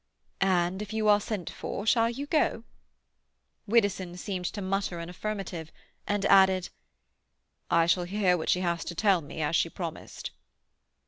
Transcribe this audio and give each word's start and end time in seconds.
"And 0.39 0.81
if 0.81 0.93
you 0.93 1.07
are 1.09 1.19
sent 1.21 1.51
for 1.51 1.85
shall 1.85 2.09
you 2.09 2.25
go?" 2.25 2.63
Widdowson 3.67 4.17
seemed 4.17 4.45
to 4.45 4.59
mutter 4.59 4.97
an 4.97 5.11
affirmative, 5.11 5.71
and 6.07 6.25
added,— 6.25 6.69
"I 7.69 7.85
shall 7.85 8.05
hear 8.05 8.35
what 8.35 8.49
she 8.49 8.61
has 8.61 8.83
to 8.85 8.95
tell 8.95 9.21
me, 9.21 9.43
as 9.43 9.55
she 9.55 9.69
promised." 9.69 10.31